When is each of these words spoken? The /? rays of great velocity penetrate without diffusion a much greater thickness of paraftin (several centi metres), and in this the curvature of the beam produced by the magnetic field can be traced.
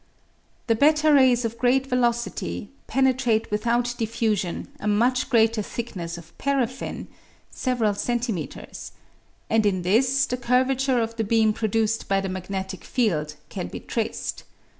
The 0.65 0.75
/? 1.03 1.03
rays 1.15 1.45
of 1.45 1.59
great 1.59 1.85
velocity 1.85 2.71
penetrate 2.87 3.51
without 3.51 3.93
diffusion 3.99 4.67
a 4.79 4.87
much 4.87 5.29
greater 5.29 5.61
thickness 5.61 6.17
of 6.17 6.35
paraftin 6.39 7.05
(several 7.51 7.93
centi 7.93 8.33
metres), 8.33 8.93
and 9.47 9.63
in 9.63 9.83
this 9.83 10.25
the 10.25 10.37
curvature 10.37 10.99
of 11.01 11.15
the 11.17 11.23
beam 11.23 11.53
produced 11.53 12.07
by 12.07 12.19
the 12.19 12.29
magnetic 12.29 12.83
field 12.83 13.35
can 13.49 13.67
be 13.67 13.79
traced. 13.79 14.41